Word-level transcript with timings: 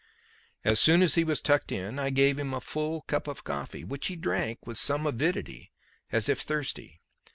As 0.63 0.79
soon 0.79 1.03
as 1.03 1.13
he 1.13 1.23
was 1.23 1.41
tucked 1.41 1.71
in, 1.71 1.99
I 1.99 2.09
gave 2.09 2.39
him 2.39 2.55
a 2.55 2.59
full 2.59 3.01
cup 3.01 3.27
of 3.27 3.43
coffee, 3.43 3.83
which 3.83 4.07
he 4.07 4.15
drank 4.15 4.65
with 4.65 4.79
some 4.79 5.05
avidity 5.05 5.71
as 6.11 6.27
if 6.27 6.39
thirsty. 6.41 7.01